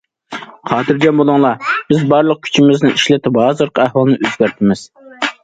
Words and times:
خاتىرجەم 0.69 1.19
بولۇڭلار، 1.21 1.67
بىز 1.91 2.01
بارلىق 2.13 2.41
كۈچىمىزنى 2.47 2.91
ئىشلىتىپ 2.95 3.39
ھازىرقى 3.43 3.85
ئەھۋالنى 3.87 4.19
ئۆزگەرتىمىز. 4.25 4.85